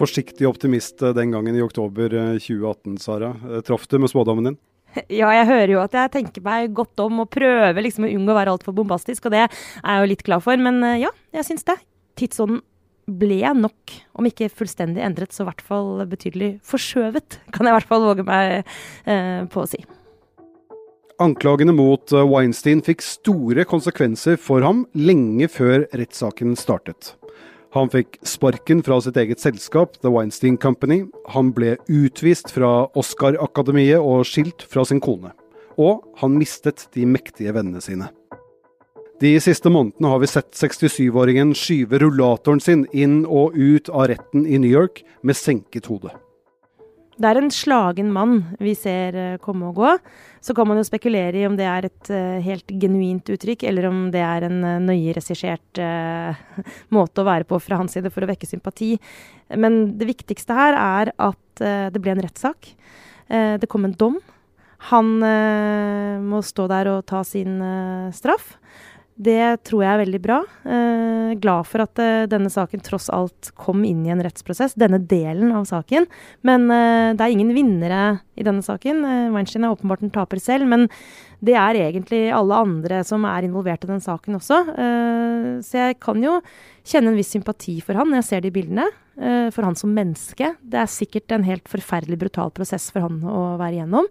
forsiktig 0.00 0.48
optimist 0.48 1.02
eh, 1.04 1.14
den 1.16 1.34
gangen 1.34 1.56
i 1.56 1.62
oktober 1.64 2.12
2018, 2.40 2.94
eh, 2.94 2.98
Sara. 3.04 3.34
Eh, 3.50 3.60
traff 3.66 3.86
du 3.88 3.98
med 3.98 4.12
spådommen 4.12 4.50
din? 4.50 4.58
Ja, 5.20 5.28
jeg 5.30 5.46
hører 5.46 5.70
jo 5.76 5.82
at 5.84 5.94
jeg 5.94 6.10
tenker 6.16 6.42
meg 6.42 6.72
godt 6.74 6.98
om 7.04 7.22
og 7.22 7.30
prøver 7.30 7.84
liksom 7.84 8.08
å 8.08 8.10
unngå 8.10 8.32
å 8.32 8.40
være 8.40 8.56
altfor 8.56 8.74
bombastisk, 8.74 9.28
og 9.28 9.36
det 9.36 9.44
er 9.44 9.52
jeg 9.52 10.02
jo 10.02 10.10
litt 10.10 10.26
glad 10.26 10.42
for. 10.42 10.58
Men 10.58 10.82
ja, 10.98 11.12
jeg 11.36 11.46
syns 11.46 11.62
det. 11.68 11.76
Tidsånden 12.18 12.64
ble 13.18 13.40
nok, 13.56 13.94
om 14.18 14.26
ikke 14.28 14.50
fullstendig 14.52 15.02
endret, 15.04 15.34
så 15.34 15.44
i 15.44 15.50
hvert 15.50 15.62
fall 15.64 16.04
betydelig 16.10 16.52
forskjøvet, 16.66 17.40
kan 17.54 17.66
jeg 17.66 17.74
i 17.74 17.78
hvert 17.78 17.90
fall 17.90 18.04
våge 18.06 18.26
meg 18.26 18.60
eh, 18.60 19.46
på 19.50 19.64
å 19.64 19.70
si. 19.70 19.82
Anklagene 21.20 21.74
mot 21.76 22.14
Weinstein 22.16 22.80
fikk 22.84 23.04
store 23.04 23.66
konsekvenser 23.68 24.38
for 24.40 24.64
ham 24.64 24.86
lenge 24.96 25.50
før 25.52 25.84
rettssaken 25.92 26.56
startet. 26.56 27.14
Han 27.70 27.90
fikk 27.90 28.16
sparken 28.26 28.80
fra 28.82 28.96
sitt 28.98 29.18
eget 29.20 29.38
selskap, 29.38 29.94
The 30.02 30.10
Weinstein 30.10 30.56
Company. 30.58 31.04
Han 31.30 31.52
ble 31.54 31.76
utvist 31.86 32.50
fra 32.50 32.88
Oscar-akademiet 32.98 34.02
og 34.02 34.24
skilt 34.26 34.64
fra 34.66 34.82
sin 34.88 34.98
kone. 35.02 35.30
Og 35.78 36.02
han 36.18 36.34
mistet 36.34 36.88
de 36.96 37.06
mektige 37.06 37.54
vennene 37.54 37.82
sine. 37.84 38.10
De 39.20 39.34
siste 39.38 39.70
månedene 39.70 40.10
har 40.10 40.18
vi 40.22 40.30
sett 40.32 40.50
67-åringen 40.56 41.52
skyve 41.54 42.00
rullatoren 42.02 42.62
sin 42.64 42.86
inn 42.90 43.20
og 43.28 43.54
ut 43.54 43.90
av 43.92 44.08
retten 44.10 44.48
i 44.48 44.58
New 44.58 44.72
York 44.72 45.04
med 45.22 45.38
senket 45.38 45.86
hode. 45.92 46.10
Det 47.20 47.28
er 47.28 47.36
en 47.36 47.52
slagen 47.52 48.08
mann 48.14 48.38
vi 48.62 48.72
ser 48.78 49.16
eh, 49.18 49.40
komme 49.44 49.68
og 49.68 49.76
gå. 49.76 49.90
Så 50.40 50.54
kan 50.56 50.64
man 50.68 50.78
jo 50.80 50.86
spekulere 50.88 51.36
i 51.36 51.44
om 51.44 51.56
det 51.58 51.66
er 51.68 51.84
et 51.84 52.10
uh, 52.16 52.38
helt 52.40 52.72
genuint 52.80 53.28
uttrykk, 53.28 53.66
eller 53.68 53.90
om 53.90 53.98
det 54.14 54.22
er 54.24 54.46
en 54.46 54.62
uh, 54.64 54.78
nøye 54.80 55.12
regissert 55.12 55.80
måte 56.96 57.20
å 57.20 57.28
være 57.28 57.44
på 57.44 57.58
fra 57.60 57.82
hans 57.82 57.92
side 57.92 58.08
for 58.14 58.24
å 58.24 58.30
vekke 58.30 58.48
sympati. 58.48 58.94
Men 59.52 59.98
det 60.00 60.08
viktigste 60.08 60.56
her 60.56 60.78
er 60.78 61.12
at 61.20 61.60
det 61.60 62.00
ble 62.00 62.14
en 62.14 62.22
rettssak. 62.24 62.70
det 63.28 63.68
kom 63.68 63.84
en 63.84 63.92
dom. 64.00 64.14
Han 64.88 65.10
må 66.24 66.40
stå 66.40 66.64
der 66.72 66.88
og 66.88 67.02
ta 67.10 67.20
sin 67.26 67.58
straff. 68.16 68.54
Det 69.20 69.60
tror 69.68 69.82
jeg 69.84 69.92
er 69.92 70.00
veldig 70.00 70.20
bra. 70.24 70.38
Eh, 70.64 71.32
glad 71.42 71.66
for 71.68 71.84
at 71.84 72.00
eh, 72.00 72.26
denne 72.30 72.48
saken 72.52 72.80
tross 72.84 73.10
alt 73.12 73.50
kom 73.60 73.82
inn 73.84 74.06
i 74.06 74.12
en 74.14 74.22
rettsprosess, 74.24 74.78
denne 74.80 75.00
delen 75.10 75.52
av 75.52 75.66
saken. 75.68 76.06
Men 76.46 76.64
eh, 76.72 77.10
det 77.18 77.26
er 77.26 77.34
ingen 77.34 77.52
vinnere 77.52 78.04
i 78.40 78.46
denne 78.46 78.64
saken. 78.64 79.04
Eh, 79.04 79.26
Weinstein 79.34 79.66
er 79.68 79.74
åpenbart 79.74 80.06
en 80.06 80.14
taper 80.14 80.40
selv, 80.40 80.70
men 80.70 80.88
det 81.40 81.56
er 81.56 81.78
egentlig 81.80 82.26
alle 82.36 82.58
andre 82.66 83.00
som 83.06 83.24
er 83.28 83.46
involvert 83.46 83.86
i 83.86 83.90
den 83.90 84.02
saken 84.04 84.36
også. 84.36 84.58
Uh, 84.76 85.60
så 85.64 85.86
jeg 85.86 86.00
kan 86.02 86.20
jo 86.20 86.36
kjenne 86.84 87.12
en 87.12 87.16
viss 87.18 87.32
sympati 87.32 87.78
for 87.84 87.96
han 87.96 88.10
når 88.10 88.20
jeg 88.20 88.28
ser 88.28 88.44
de 88.44 88.52
bildene. 88.54 88.86
Uh, 89.20 89.48
for 89.52 89.66
han 89.66 89.76
som 89.76 89.90
menneske. 89.92 90.54
Det 90.60 90.78
er 90.80 90.88
sikkert 90.88 91.32
en 91.34 91.44
helt 91.44 91.66
forferdelig 91.68 92.16
brutal 92.20 92.52
prosess 92.56 92.88
for 92.92 93.04
han 93.04 93.18
å 93.24 93.56
være 93.60 93.80
igjennom. 93.80 94.06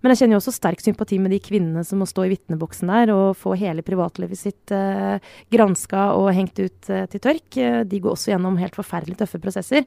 Men 0.00 0.12
jeg 0.12 0.22
kjenner 0.22 0.36
jo 0.36 0.40
også 0.40 0.56
sterk 0.56 0.82
sympati 0.84 1.20
med 1.20 1.32
de 1.32 1.38
kvinnene 1.44 1.84
som 1.84 2.00
må 2.00 2.08
stå 2.08 2.26
i 2.26 2.32
vitneboksen 2.32 2.92
der 2.92 3.12
og 3.12 3.38
få 3.40 3.54
hele 3.60 3.84
privatlivet 3.84 4.40
sitt 4.40 4.72
uh, 4.72 5.20
granska 5.52 6.10
og 6.16 6.32
hengt 6.36 6.60
ut 6.60 6.92
uh, 6.92 7.04
til 7.12 7.24
tørk. 7.24 7.60
de 7.88 8.00
går 8.00 8.16
også 8.16 8.34
gjennom 8.34 8.60
helt 8.60 8.76
forferdelig 8.76 9.20
tøffe 9.20 9.40
prosesser. 9.40 9.84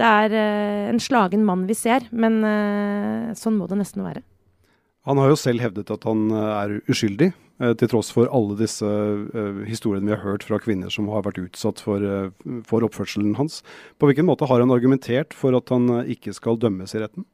Det 0.00 0.08
er 0.08 0.34
en 0.88 1.00
slagen 1.00 1.44
mann 1.46 1.66
vi 1.68 1.76
ser, 1.76 2.08
men 2.10 2.40
sånn 3.38 3.58
må 3.60 3.68
det 3.70 3.76
nesten 3.78 4.02
være. 4.02 4.22
Han 5.08 5.18
har 5.18 5.32
jo 5.32 5.38
selv 5.38 5.64
hevdet 5.64 5.90
at 5.90 6.04
han 6.06 6.28
eh, 6.30 6.52
er 6.62 6.92
uskyldig, 6.92 7.32
eh, 7.62 7.74
til 7.78 7.90
tross 7.90 8.12
for 8.14 8.30
alle 8.30 8.54
disse 8.60 8.86
uh, 8.86 9.62
historiene 9.66 10.06
vi 10.06 10.14
har 10.14 10.22
hørt 10.22 10.46
fra 10.46 10.60
kvinner 10.62 10.92
som 10.94 11.10
har 11.10 11.24
vært 11.26 11.40
utsatt 11.42 11.82
for, 11.82 12.30
for 12.68 12.86
oppførselen 12.86 13.34
hans. 13.38 13.60
På 13.98 14.08
hvilken 14.08 14.28
måte 14.28 14.46
har 14.50 14.62
han 14.62 14.74
argumentert 14.74 15.34
for 15.34 15.58
at 15.58 15.74
han 15.74 15.90
ikke 16.06 16.34
skal 16.36 16.60
dømmes 16.62 16.94
i 16.94 17.02
retten? 17.02 17.26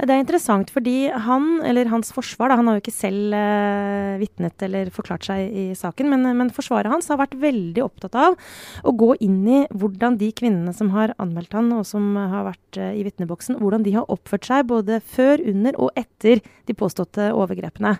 Det 0.00 0.08
er 0.08 0.22
interessant 0.22 0.70
fordi 0.72 1.10
han, 1.12 1.60
eller 1.68 1.90
hans 1.92 2.12
forsvar, 2.16 2.50
da, 2.50 2.56
han 2.58 2.68
har 2.68 2.78
jo 2.78 2.82
ikke 2.82 2.94
selv 2.94 3.34
uh, 3.36 4.16
vitnet 4.18 4.64
eller 4.64 4.88
forklart 4.94 5.26
seg 5.28 5.52
i 5.52 5.64
saken, 5.78 6.08
men, 6.10 6.24
men, 6.38 6.52
forsvaret 6.52 6.90
hans 6.90 7.10
har 7.12 7.20
vært 7.20 7.36
veldig 7.40 7.84
opptatt 7.84 8.16
av 8.18 8.38
å 8.88 8.94
gå 8.98 9.12
inn 9.22 9.42
i 9.44 9.60
hvordan 9.70 10.16
de 10.20 10.30
kvinnene 10.36 10.72
som 10.76 10.90
har 10.96 11.12
anmeldt 11.22 11.52
han, 11.56 11.68
og 11.76 11.84
som 11.88 12.16
har 12.16 12.48
vært 12.48 12.80
uh, 12.80 12.90
i 12.96 13.04
vitneboksen, 13.06 13.60
hvordan 13.60 13.84
de 13.84 13.96
har 13.98 14.08
oppført 14.12 14.48
seg 14.48 14.70
både 14.72 15.02
før, 15.04 15.44
under 15.52 15.76
og 15.76 15.92
etter 15.98 16.40
de 16.40 16.76
påståtte 16.78 17.28
overgrepene. 17.36 17.98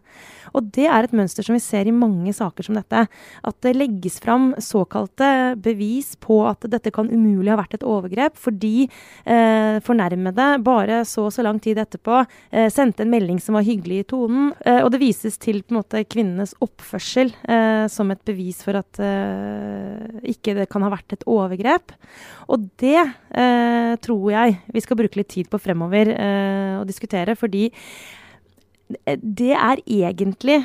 Og 0.57 0.73
det 0.75 0.89
er 0.89 1.07
et 1.07 1.15
mønster 1.17 1.45
som 1.45 1.57
vi 1.57 1.63
ser 1.65 1.89
i 1.89 1.95
mange 1.95 2.33
saker 2.37 2.67
som 2.67 2.77
dette. 2.77 3.05
At 3.47 3.59
det 3.65 3.75
legges 3.77 4.19
fram 4.23 4.53
såkalte 4.61 5.55
bevis 5.63 6.15
på 6.21 6.43
at 6.49 6.65
dette 6.73 6.93
kan 6.95 7.11
umulig 7.13 7.53
ha 7.53 7.59
vært 7.61 7.79
et 7.79 7.87
overgrep, 7.87 8.37
fordi 8.41 8.89
uh, 8.89 9.79
fornærmede 9.85 10.49
bare 10.65 11.03
så 11.09 11.29
og 11.29 11.35
så 11.35 11.45
lang 11.47 11.61
tid 11.63 11.79
etterpå 11.85 12.23
eh, 12.23 12.69
sendte 12.73 13.05
en 13.05 13.13
melding 13.13 13.41
som 13.43 13.59
var 13.59 13.67
hyggelig 13.67 14.03
i 14.03 14.07
tonen. 14.13 14.51
Eh, 14.65 14.81
og 14.83 14.91
det 14.95 15.03
vises 15.03 15.39
til 15.43 15.63
på 15.63 15.75
en 15.75 15.81
måte 15.81 16.05
kvinnenes 16.07 16.55
oppførsel 16.65 17.33
eh, 17.49 17.85
som 17.93 18.13
et 18.15 18.23
bevis 18.29 18.63
for 18.65 18.79
at 18.81 19.03
eh, 19.03 20.23
ikke 20.35 20.57
det 20.61 20.69
kan 20.73 20.87
ha 20.87 20.93
vært 20.93 21.17
et 21.17 21.27
overgrep. 21.31 21.95
Og 22.53 22.67
det 22.83 22.99
eh, 23.03 23.93
tror 24.03 24.27
jeg 24.35 24.59
vi 24.73 24.85
skal 24.85 25.01
bruke 25.03 25.21
litt 25.21 25.33
tid 25.33 25.53
på 25.53 25.61
fremover 25.63 26.15
eh, 26.17 26.75
å 26.81 26.89
diskutere, 26.89 27.37
fordi 27.39 27.69
det 28.93 29.55
er 29.57 29.81
egentlig 29.89 30.59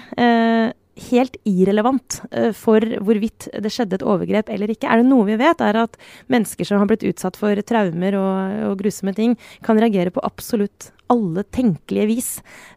helt 1.09 1.37
irrelevant 1.47 2.19
uh, 2.31 2.51
for 2.55 2.83
hvorvidt 3.03 3.49
det 3.53 3.71
skjedde 3.73 3.99
et 3.99 4.05
overgrep 4.05 4.51
eller 4.53 4.73
ikke. 4.73 4.89
Er 4.89 5.01
det 5.01 5.09
noe 5.09 5.27
vi 5.27 5.37
vet, 5.39 5.61
er 5.63 5.81
at 5.83 5.97
mennesker 6.33 6.67
som 6.67 6.81
har 6.81 6.89
blitt 6.89 7.05
utsatt 7.07 7.39
for 7.39 7.59
traumer 7.67 8.17
og, 8.19 8.61
og 8.71 8.77
grusomme 8.81 9.13
ting, 9.17 9.37
kan 9.65 9.79
reagere 9.81 10.13
på 10.13 10.23
absolutt 10.25 10.91
alle 11.11 11.45
tenkelige 11.55 12.07
vis. 12.09 12.29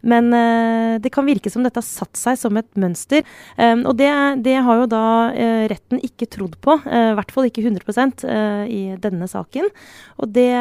Men 0.07 0.31
uh, 0.35 1.01
det 1.03 1.13
kan 1.15 1.27
virke 1.27 1.51
som 1.53 1.67
dette 1.67 1.83
har 1.83 1.89
satt 1.89 2.19
seg 2.19 2.39
som 2.39 2.61
et 2.61 2.71
mønster. 2.79 3.27
Um, 3.57 3.85
og 3.91 3.97
det, 3.99 4.11
det, 4.47 4.57
har 4.65 4.83
jo 4.83 4.89
da 4.91 5.05
uh, 5.35 5.65
retten 5.71 6.03
ikke 6.07 6.31
trodd 6.31 6.57
på, 6.63 6.77
i 6.87 7.15
hvert 7.19 7.33
fall 7.35 7.49
ikke 7.49 7.65
100% 7.65 8.23
i 8.71 8.81
denne 9.03 9.27
saken. 9.31 9.67
Og 10.23 10.31
det 10.33 10.53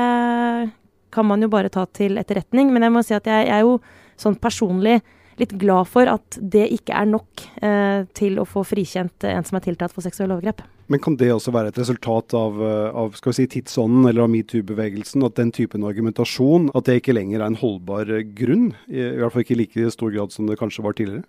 kan 1.13 1.25
man 1.25 1.42
jo 1.44 1.50
bare 1.51 1.72
ta 1.74 1.86
til 1.94 2.20
etterretning. 2.22 2.72
Men 2.74 2.86
jeg 2.86 2.94
må 2.96 3.04
si 3.06 3.16
at 3.18 3.28
jeg, 3.30 3.48
jeg 3.50 3.56
er 3.60 3.66
jo 3.66 3.80
sånn 4.20 4.38
personlig 4.39 5.00
litt 5.41 5.55
glad 5.60 5.88
for 5.89 6.10
at 6.12 6.38
det 6.39 6.67
ikke 6.75 6.96
er 6.96 7.08
nok 7.10 7.46
eh, 7.63 8.03
til 8.17 8.39
å 8.41 8.48
få 8.48 8.65
frikjent 8.67 9.25
en 9.29 9.48
som 9.48 9.60
er 9.60 9.65
tiltalt 9.65 9.96
for 9.96 10.05
seksuelle 10.05 10.38
overgrep. 10.38 10.63
Men 10.89 11.01
kan 11.05 11.15
det 11.19 11.29
også 11.29 11.53
være 11.53 11.69
et 11.69 11.77
resultat 11.77 12.34
av, 12.38 12.60
eh, 12.65 12.88
av 12.98 13.17
skal 13.17 13.31
vi 13.31 13.38
si, 13.39 13.48
tidsånden 13.55 14.10
eller 14.10 14.25
av 14.25 14.31
metoo-bevegelsen? 14.34 15.25
At 15.25 15.38
den 15.38 15.53
typen 15.55 15.86
argumentasjon 15.86 16.72
at 16.74 16.89
det 16.89 17.00
ikke 17.01 17.15
lenger 17.17 17.43
er 17.43 17.51
en 17.51 17.60
holdbar 17.62 18.10
grunn? 18.38 18.72
I, 18.89 19.03
I 19.03 19.19
hvert 19.22 19.36
fall 19.36 19.46
ikke 19.46 19.58
i 19.58 19.62
like 19.63 19.93
stor 19.93 20.15
grad 20.15 20.34
som 20.36 20.50
det 20.50 20.58
kanskje 20.62 20.86
var 20.86 20.98
tidligere? 20.98 21.27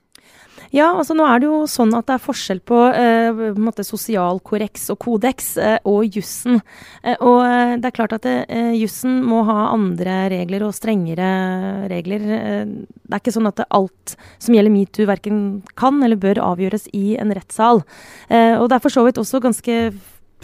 Ja, 0.75 0.91
altså 0.93 1.17
nå 1.17 1.25
er 1.27 1.41
det 1.41 1.49
jo 1.49 1.63
sånn 1.71 1.95
at 1.99 2.07
det 2.09 2.17
er 2.17 2.23
forskjell 2.23 2.61
på, 2.69 2.79
eh, 2.95 3.31
på 3.35 3.65
måte 3.65 3.85
sosial 3.87 4.39
korreks 4.47 4.87
og 4.93 5.01
kodeks 5.03 5.49
eh, 5.59 5.79
og 5.89 6.17
jussen. 6.17 6.61
Eh, 7.03 7.17
og 7.19 7.41
eh, 7.47 7.75
det 7.81 7.91
er 7.91 7.97
klart 7.97 8.15
at 8.19 8.29
eh, 8.31 8.77
jussen 8.79 9.21
må 9.27 9.43
ha 9.49 9.73
andre 9.73 10.23
regler 10.33 10.67
og 10.69 10.77
strengere 10.77 11.89
regler. 11.91 12.29
Eh, 12.37 12.63
det 12.71 13.17
er 13.17 13.25
ikke 13.25 13.35
sånn 13.35 13.51
at 13.51 13.65
alt 13.67 14.15
som 14.39 14.55
gjelder 14.55 14.75
metoo 14.75 15.09
verken 15.11 15.43
kan 15.81 15.99
eller 16.05 16.21
bør 16.21 16.43
avgjøres 16.53 16.87
i 16.95 17.17
en 17.21 17.35
rettssal. 17.35 17.83
og 18.31 18.65
det 18.71 18.77
er 18.77 18.83
for 18.83 18.93
så 18.95 19.03
vidt 19.07 19.19
også 19.19 19.41
ganske 19.43 19.77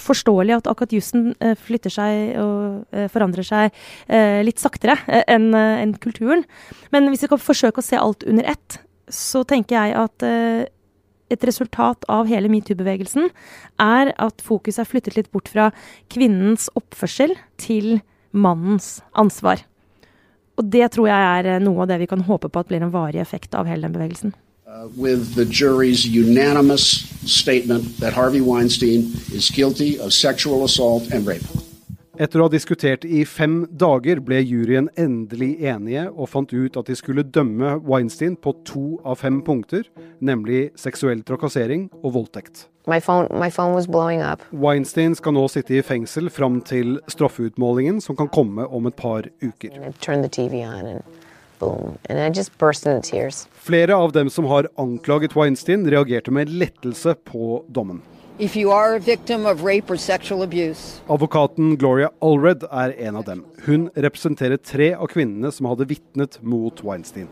forståelig 0.00 0.56
at 0.58 0.70
akkurat 0.70 0.94
jussen 0.94 1.30
eh, 1.40 1.56
flytter 1.58 1.92
seg 1.92 2.36
og 2.40 2.96
eh, 2.96 3.08
forandrer 3.12 3.46
seg 3.46 3.70
eh, 4.08 4.42
litt 4.46 4.60
saktere 4.62 4.98
enn 5.26 5.52
en 5.56 5.94
kulturen. 6.00 6.44
Men 6.94 7.08
hvis 7.10 7.24
vi 7.24 7.32
kan 7.32 7.42
forsøke 7.42 7.82
å 7.82 7.86
se 7.86 7.98
alt 8.00 8.26
under 8.28 8.46
ett, 8.52 8.80
så 9.12 9.44
tenker 9.46 9.76
jeg 9.76 9.94
at 9.98 10.26
eh, 10.26 10.66
et 11.30 11.46
resultat 11.46 12.06
av 12.12 12.28
hele 12.30 12.50
metoo-bevegelsen 12.50 13.30
er 13.82 14.12
at 14.22 14.42
fokuset 14.44 14.84
er 14.84 14.90
flyttet 14.90 15.16
litt 15.18 15.30
bort 15.34 15.50
fra 15.50 15.70
kvinnens 16.12 16.68
oppførsel 16.78 17.34
til 17.60 17.98
mannens 18.36 19.00
ansvar. 19.18 19.64
Og 20.56 20.70
det 20.72 20.90
tror 20.94 21.10
jeg 21.10 21.30
er 21.38 21.52
eh, 21.56 21.62
noe 21.62 21.84
av 21.84 21.92
det 21.92 22.00
vi 22.02 22.10
kan 22.10 22.24
håpe 22.26 22.50
på 22.50 22.62
at 22.62 22.70
blir 22.70 22.84
en 22.84 22.94
varig 22.94 23.20
effekt 23.22 23.54
av 23.54 23.68
hele 23.70 23.86
den 23.86 23.96
bevegelsen. 23.96 24.34
Uh, 24.66 24.88
with 24.96 25.36
the 25.36 25.44
jury's 25.44 26.04
unanimous 26.04 27.06
statement 27.24 27.98
that 28.00 28.12
Harvey 28.12 28.40
Weinstein 28.40 29.12
is 29.32 29.48
guilty 29.48 29.98
of 29.98 30.12
sexual 30.12 30.64
assault 30.64 31.10
and 31.12 31.26
rape. 31.26 31.46
Etter 32.16 32.40
å 32.40 32.46
ha 32.46 32.48
diskutert 32.48 33.02
i 33.04 33.26
fem 33.28 33.66
dager 33.76 34.22
ble 34.24 34.38
juryen 34.40 34.86
endelig 34.96 35.50
enige 35.68 36.06
og 36.08 36.30
fant 36.32 36.52
ut 36.54 36.78
at 36.80 36.88
de 36.88 36.94
skulle 36.96 37.26
dømme 37.28 37.74
Weinstein 37.84 38.38
på 38.40 38.54
to 38.64 38.84
av 39.04 39.20
fem 39.20 39.42
punkter, 39.44 39.84
nemlig 40.24 40.70
seksuell 40.80 41.20
trakassering 41.28 41.90
og 42.00 42.14
voldtekt. 42.14 42.70
My 42.88 43.02
phone, 43.02 43.28
my 43.36 43.50
phone 43.50 43.76
Weinstein 44.52 45.18
skal 45.18 45.36
nå 45.36 45.44
sitte 45.52 45.76
i 45.76 45.84
fengsel 45.84 46.30
fram 46.32 46.62
til 46.64 47.00
straffeutmålingen, 47.12 48.00
som 48.00 48.16
kan 48.16 48.32
komme 48.32 48.64
om 48.64 48.88
et 48.88 48.96
par 48.96 49.28
uker. 49.42 49.76
Flere 53.68 54.02
av 54.08 54.12
dem 54.16 54.30
som 54.30 54.48
har 54.48 54.72
anklaget 54.80 55.36
Weinstein, 55.36 55.84
reagerte 55.90 56.32
med 56.32 56.48
lettelse 56.48 57.18
på 57.28 57.64
dommen. 57.68 58.00
Advokaten 61.08 61.76
Gloria 61.78 62.10
Allred 62.20 62.66
er 62.70 62.92
en 62.98 63.16
av 63.16 63.24
dem. 63.24 63.44
Hun 63.64 63.88
representerer 63.96 64.58
tre 64.60 64.90
av 64.92 65.08
kvinnene 65.08 65.48
som 65.52 65.66
hadde 65.70 65.86
vitnet 65.88 66.36
mot 66.42 66.82
Weinstein. 66.84 67.28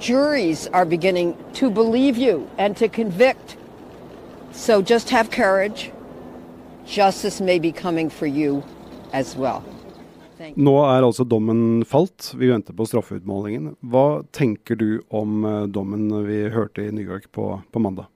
Juries 0.00 0.68
are 0.72 0.84
beginning 0.84 1.34
to 1.54 1.70
believe 1.70 2.18
you 2.18 2.46
and 2.58 2.76
to 2.76 2.88
convict. 2.88 3.56
So 4.52 4.82
just 4.82 5.10
have 5.10 5.30
courage. 5.30 5.90
Justice 6.86 7.40
may 7.40 7.58
be 7.58 7.72
coming 7.72 8.10
for 8.10 8.26
you 8.26 8.62
as 9.12 9.34
well. 9.36 9.62
Nå 10.40 10.74
er 10.86 11.04
altså 11.04 11.26
dommen 11.28 11.82
falt. 11.88 12.32
Vi 12.38 12.48
venter 12.50 12.76
på 12.76 12.86
straffeutmålingen. 12.88 13.74
Hva 13.92 14.22
tenker 14.34 14.78
du 14.80 15.02
om 15.12 15.44
eh, 15.44 15.66
dommen 15.72 16.08
vi 16.26 16.42
hørte 16.52 16.86
i 16.86 16.94
New 16.94 17.04
York 17.04 17.28
på, 17.34 17.52
på 17.70 17.82
mandag? 17.82 18.08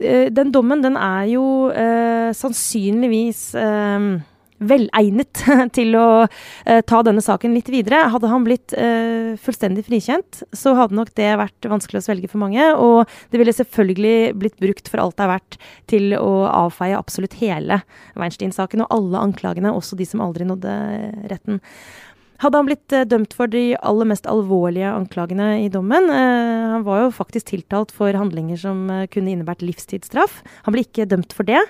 Eh, 0.00 0.28
den 0.32 0.52
dommen 0.54 0.82
den 0.82 0.96
er 0.96 1.26
jo 1.30 1.44
eh, 1.70 2.32
sannsynligvis 2.36 3.42
eh, 3.58 4.08
velegnet 4.68 5.42
til 5.76 5.96
å 5.98 6.06
eh, 6.24 6.82
ta 6.86 7.02
denne 7.06 7.22
saken 7.24 7.54
litt 7.56 7.70
videre. 7.72 8.04
Hadde 8.12 8.30
han 8.32 8.46
blitt 8.46 8.74
eh, 8.76 9.34
fullstendig 9.40 9.86
frikjent, 9.88 10.42
så 10.56 10.74
hadde 10.78 10.98
nok 10.98 11.12
det 11.18 11.30
vært 11.40 11.70
vanskelig 11.70 12.02
å 12.02 12.06
svelge 12.06 12.30
for 12.32 12.42
mange. 12.42 12.68
Og 12.76 13.10
det 13.32 13.40
ville 13.42 13.56
selvfølgelig 13.56 14.34
blitt 14.38 14.60
brukt 14.62 14.90
for 14.92 15.02
alt 15.02 15.18
det 15.18 15.26
er 15.26 15.34
verdt 15.34 15.58
til 15.92 16.16
å 16.18 16.32
avfeie 16.50 16.98
absolutt 16.98 17.38
hele 17.40 17.82
Weinstein-saken 18.18 18.84
og 18.84 18.94
alle 18.94 19.26
anklagene, 19.28 19.74
også 19.74 19.98
de 19.98 20.08
som 20.08 20.24
aldri 20.24 20.48
nådde 20.48 20.78
retten. 21.32 21.60
Hadde 22.42 22.58
han 22.58 22.66
blitt 22.66 22.94
eh, 22.94 23.06
dømt 23.06 23.34
for 23.38 23.50
de 23.50 23.76
aller 23.78 24.08
mest 24.10 24.26
alvorlige 24.30 24.90
anklagene 24.90 25.60
i 25.62 25.68
dommen 25.70 26.08
eh, 26.10 26.72
Han 26.72 26.86
var 26.86 27.04
jo 27.04 27.12
faktisk 27.14 27.52
tiltalt 27.52 27.92
for 27.94 28.14
handlinger 28.18 28.58
som 28.58 28.88
eh, 28.90 29.06
kunne 29.12 29.30
innebært 29.30 29.62
livstidsstraff. 29.62 30.40
Han 30.66 30.74
ble 30.74 30.82
ikke 30.82 31.06
dømt 31.06 31.34
for 31.36 31.46
det. 31.46 31.60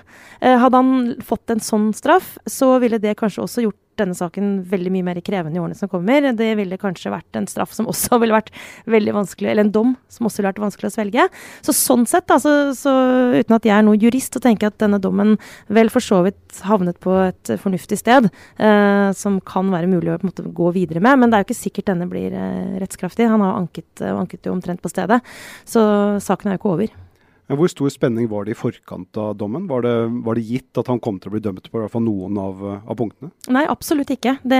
hadde 0.41 0.79
han 0.79 1.15
fått 1.23 1.51
en 1.53 1.61
sånn 1.63 1.91
straff, 1.95 2.35
så 2.49 2.77
ville 2.81 2.99
det 3.01 3.15
kanskje 3.19 3.43
også 3.45 3.65
gjort 3.67 3.79
denne 3.99 4.15
saken 4.17 4.55
veldig 4.69 4.91
mye 4.93 5.07
mer 5.09 5.19
krevende 5.25 5.59
i 5.59 5.61
årene 5.61 5.77
som 5.77 5.89
kommer. 5.91 6.25
Det 6.37 6.49
ville 6.59 6.79
kanskje 6.81 7.11
vært 7.13 7.39
en 7.39 7.47
straff 7.49 7.73
som 7.75 7.89
også 7.91 8.17
ville 8.21 8.35
vært 8.35 8.51
veldig 8.89 9.15
vanskelig, 9.19 9.51
eller 9.51 9.67
en 9.67 9.73
dom 9.73 9.93
som 10.11 10.29
også 10.29 10.41
ville 10.41 10.51
vært 10.51 10.63
vanskelig 10.63 10.91
å 10.91 10.95
svelge. 10.95 11.27
Så 11.65 11.75
sånn 11.77 12.07
sett, 12.09 12.31
altså, 12.33 12.73
så 12.77 12.93
uten 13.37 13.57
at 13.57 13.67
jeg 13.69 13.75
er 13.77 13.85
noen 13.87 14.01
jurist, 14.01 14.33
så 14.33 14.43
tenker 14.43 14.67
jeg 14.67 14.75
at 14.75 14.81
denne 14.85 15.01
dommen 15.03 15.35
vel 15.73 15.91
for 15.93 16.03
så 16.03 16.23
vidt 16.25 16.63
havnet 16.67 16.99
på 17.03 17.15
et 17.27 17.53
fornuftig 17.61 17.99
sted, 18.01 18.29
eh, 18.57 19.09
som 19.17 19.39
kan 19.45 19.71
være 19.73 19.91
mulig 19.91 20.13
å 20.13 20.19
på 20.21 20.27
en 20.27 20.33
måte, 20.33 20.49
gå 20.53 20.73
videre 20.75 21.03
med. 21.03 21.19
Men 21.21 21.31
det 21.31 21.39
er 21.39 21.45
jo 21.45 21.51
ikke 21.51 21.61
sikkert 21.61 21.91
denne 21.93 22.09
blir 22.11 22.33
eh, 22.33 22.75
rettskraftig. 22.83 23.29
Han 23.29 23.45
har 23.45 23.61
anket, 23.61 24.05
anket 24.13 24.49
jo 24.49 24.55
omtrent 24.55 24.83
på 24.83 24.91
stedet. 24.91 25.21
Så 25.67 25.81
saken 26.23 26.51
er 26.51 26.57
jo 26.57 26.63
ikke 26.63 26.75
over. 26.77 27.02
Hvor 27.51 27.67
stor 27.67 27.91
spenning 27.91 28.29
var 28.31 28.45
det 28.45 28.53
i 28.53 28.57
forkant 28.57 29.17
av 29.19 29.33
dommen? 29.35 29.65
Var 29.67 29.83
det, 29.83 29.93
var 30.23 30.39
det 30.39 30.45
gitt 30.47 30.79
at 30.79 30.87
han 30.87 31.01
kom 31.03 31.17
til 31.19 31.29
å 31.29 31.33
bli 31.35 31.41
dømt 31.43 31.67
på 31.67 31.79
i 31.79 31.83
hvert 31.83 31.91
fall 31.91 32.05
noen 32.05 32.37
av, 32.39 32.61
av 32.79 32.95
punktene? 32.99 33.33
Nei, 33.51 33.65
absolutt 33.67 34.13
ikke. 34.15 34.37
Det, 34.47 34.59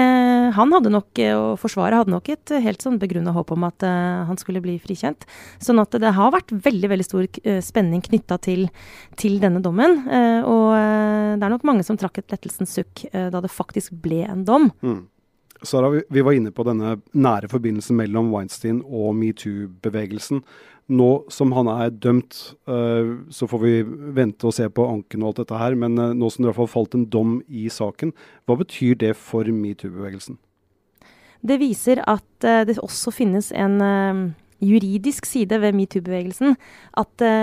han 0.58 0.76
hadde 0.76 0.92
nok, 0.92 1.22
og 1.38 1.48
Forsvaret 1.62 2.02
hadde 2.02 2.14
nok 2.14 2.28
et 2.34 2.54
helt 2.66 2.84
sånn 2.84 3.00
begrunna 3.02 3.34
håp 3.36 3.54
om 3.56 3.66
at 3.70 3.86
uh, 3.88 4.26
han 4.28 4.40
skulle 4.42 4.62
bli 4.64 4.76
frikjent. 4.84 5.24
Sånn 5.64 5.80
at 5.82 5.96
det 5.96 6.12
har 6.18 6.36
vært 6.36 6.52
veldig 6.52 6.92
veldig 6.92 7.08
stor 7.08 7.24
uh, 7.30 7.62
spenning 7.64 8.04
knytta 8.04 8.40
til, 8.44 8.68
til, 9.20 9.40
denne 9.44 9.64
dommen. 9.64 10.04
Uh, 10.10 10.42
og 10.44 10.68
det 10.74 11.48
er 11.48 11.56
nok 11.56 11.66
mange 11.68 11.88
som 11.88 11.98
trakk 12.00 12.20
et 12.20 12.36
lettelsens 12.36 12.76
sukk 12.76 13.06
da 13.14 13.40
det 13.42 13.52
faktisk 13.52 13.96
ble 14.04 14.24
en 14.28 14.44
dom. 14.48 14.70
Mm. 14.84 15.02
Sara, 15.64 15.90
vi 16.10 16.22
var 16.22 16.36
inne 16.36 16.52
på 16.52 16.66
denne 16.68 16.98
nære 17.16 17.50
forbindelsen 17.52 17.98
mellom 18.00 18.32
Weinstein 18.34 18.82
og 18.84 19.16
metoo-bevegelsen. 19.16 20.44
Nå 20.92 21.10
som 21.32 21.54
han 21.56 21.70
er 21.72 21.94
dømt, 21.96 22.36
uh, 22.68 23.24
så 23.32 23.48
får 23.48 23.62
vi 23.64 23.74
vente 24.18 24.50
og 24.50 24.56
se 24.58 24.68
på 24.68 24.88
anken 24.92 25.24
og 25.24 25.32
alt 25.32 25.44
dette 25.44 25.60
her, 25.62 25.78
men 25.80 25.96
uh, 25.96 26.12
nå 26.12 26.28
som 26.34 26.44
det 26.44 26.52
i 26.52 26.68
falt 26.68 26.98
en 26.98 27.08
dom 27.08 27.38
i 27.48 27.70
saken, 27.72 28.12
hva 28.44 28.58
betyr 28.60 29.00
det 29.00 29.14
for 29.16 29.48
metoo-bevegelsen? 29.48 30.36
Det 31.44 31.60
viser 31.64 32.04
at 32.04 32.28
uh, 32.44 32.64
det 32.68 32.76
også 32.84 33.16
finnes 33.16 33.52
en 33.56 33.80
juridisk 34.64 35.28
side 35.30 35.60
ved 35.62 35.78
metoo-bevegelsen. 35.78 36.58
At 37.00 37.12
det 37.22 37.34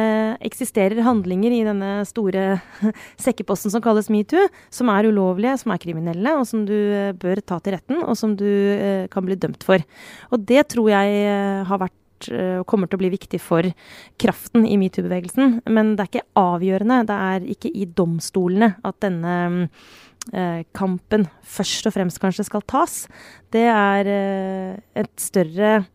eksisterer 0.50 1.03
handlinger 1.07 1.55
i 1.55 1.62
denne 1.67 1.93
store 2.09 2.61
sekkeposten 3.25 3.75
som 3.75 3.85
kalles 3.85 4.11
metoo, 4.12 4.49
som 4.73 4.91
er 4.93 5.11
ulovlige, 5.11 5.59
som 5.62 5.75
er 5.75 5.83
kriminelle, 5.83 6.35
og 6.39 6.49
som 6.49 6.67
du 6.69 6.77
bør 7.21 7.45
ta 7.45 7.61
til 7.61 7.77
retten, 7.77 8.03
og 8.03 8.19
som 8.19 8.37
du 8.39 8.49
kan 9.12 9.27
bli 9.27 9.39
dømt 9.41 9.65
for. 9.67 9.83
Og 10.33 10.45
det 10.49 10.69
tror 10.73 10.93
jeg 10.93 11.25
har 11.69 11.83
vært 11.83 11.97
Eh, 12.29 12.59
og 12.61 12.67
kommer 12.69 12.91
til 12.91 12.99
å 12.99 13.03
bli 13.05 13.12
viktig 13.15 13.41
for 13.43 13.67
kraften 14.21 14.67
i 14.69 14.77
metoo-bevegelsen. 14.81 15.61
Men 15.73 15.95
det 15.97 16.05
er 16.05 16.11
ikke 16.11 16.41
avgjørende. 16.41 17.03
Det 17.09 17.19
er 17.31 17.49
ikke 17.57 17.73
i 17.73 17.87
domstolene 17.97 18.75
at 18.87 19.00
denne 19.05 19.37
eh, 20.35 20.67
kampen 20.77 21.29
først 21.57 21.89
og 21.89 21.97
fremst 21.97 22.21
kanskje 22.23 22.49
skal 22.49 22.67
tas. 22.69 23.05
Det 23.53 23.67
er 23.71 24.12
eh, 24.12 24.77
et 25.00 25.15
større 25.21 25.73
eh, 25.81 25.89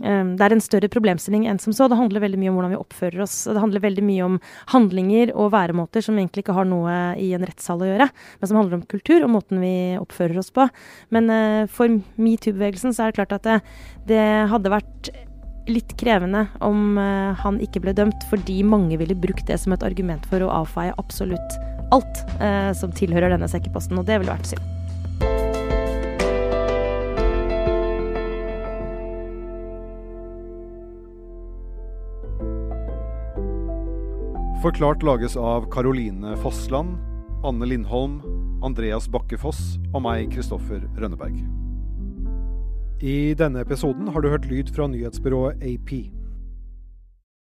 det 0.00 0.40
er 0.40 0.54
en 0.54 0.62
større 0.64 0.88
problemstilling 0.88 1.42
enn 1.50 1.58
som 1.60 1.74
så. 1.76 1.84
Det 1.90 1.98
handler 1.98 2.22
veldig 2.24 2.38
mye 2.40 2.48
om 2.48 2.56
hvordan 2.56 2.72
vi 2.72 2.80
oppfører 2.80 3.24
oss. 3.26 3.34
Det 3.44 3.60
handler 3.60 3.84
veldig 3.84 4.04
mye 4.06 4.24
om 4.24 4.38
handlinger 4.72 5.34
og 5.36 5.50
væremåter 5.52 6.04
som 6.04 6.16
egentlig 6.16 6.46
ikke 6.46 6.56
har 6.56 6.68
noe 6.68 6.94
i 7.20 7.32
en 7.36 7.44
rettssal 7.44 7.82
å 7.84 7.90
gjøre, 7.90 8.08
men 8.40 8.50
som 8.50 8.60
handler 8.60 8.78
om 8.78 8.86
kultur 8.88 9.26
og 9.26 9.34
måten 9.34 9.60
vi 9.60 9.74
oppfører 10.00 10.40
oss 10.40 10.48
på. 10.54 10.64
Men 11.12 11.28
uh, 11.28 11.68
for 11.68 11.92
metoo-bevegelsen 12.16 12.96
så 12.96 13.04
er 13.04 13.12
det 13.12 13.20
klart 13.20 13.36
at 13.36 13.48
det, 13.48 13.58
det 14.08 14.24
hadde 14.52 14.72
vært 14.72 15.12
litt 15.70 15.94
krevende 16.00 16.46
om 16.64 16.96
uh, 16.98 17.36
han 17.44 17.60
ikke 17.62 17.84
ble 17.84 17.94
dømt, 17.96 18.24
fordi 18.32 18.62
mange 18.66 18.98
ville 19.00 19.18
brukt 19.18 19.46
det 19.50 19.60
som 19.62 19.76
et 19.76 19.86
argument 19.86 20.24
for 20.30 20.42
å 20.42 20.52
avfeie 20.62 20.96
absolutt 20.98 21.58
alt 21.92 22.24
uh, 22.40 22.72
som 22.76 22.94
tilhører 22.96 23.34
denne 23.34 23.50
sekkeposten, 23.50 24.00
og 24.00 24.08
det 24.08 24.22
ville 24.22 24.34
vært 24.34 24.54
synd. 24.54 24.81
Forklart 34.62 35.02
lages 35.02 35.36
av 35.36 35.64
Caroline 35.70 36.36
Fossland, 36.36 36.94
Anne 37.42 37.66
Lindholm, 37.66 38.20
Andreas 38.62 39.08
Bakke 39.10 39.34
Foss 39.34 39.72
og 39.90 40.04
meg, 40.04 40.28
Kristoffer 40.30 40.84
Rønneberg. 41.02 41.34
I 43.02 43.34
denne 43.34 43.64
episoden 43.66 44.06
har 44.14 44.22
du 44.22 44.30
hørt 44.30 44.46
lyd 44.46 44.70
fra 44.70 44.86
nyhetsbyrået 44.86 45.58
AP. 45.66 45.90